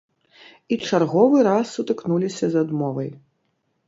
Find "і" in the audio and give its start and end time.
0.73-0.77